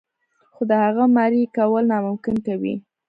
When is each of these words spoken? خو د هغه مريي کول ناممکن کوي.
خو 0.53 0.61
د 0.69 0.71
هغه 0.83 1.03
مريي 1.15 1.45
کول 1.57 1.83
ناممکن 1.91 2.35
کوي. 2.47 2.75